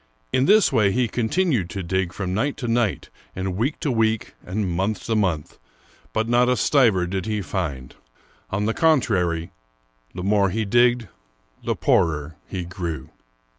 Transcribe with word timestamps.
In 0.33 0.45
this 0.45 0.73
way 0.73 0.91
he 0.91 1.07
continued 1.07 1.69
to 1.69 1.83
dig 1.83 2.11
from 2.11 2.33
night 2.33 2.57
to 2.57 2.67
night, 2.67 3.11
and 3.35 3.55
week 3.55 3.79
to 3.81 3.91
week, 3.91 4.33
and 4.43 4.67
month 4.67 5.05
to 5.05 5.15
month, 5.15 5.59
but 6.11 6.27
not 6.27 6.49
a 6.49 6.57
stiver 6.57 7.05
^ 7.07 7.07
did 7.07 7.27
he 7.27 7.43
find. 7.43 7.93
On 8.49 8.65
the 8.65 8.73
contrary, 8.73 9.51
the 10.15 10.23
more 10.23 10.49
he 10.49 10.65
digged 10.65 11.07
the 11.63 11.75
poorer 11.75 12.35
he 12.47 12.65
grew. 12.65 13.11